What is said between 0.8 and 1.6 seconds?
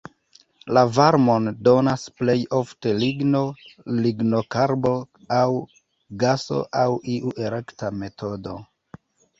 varmon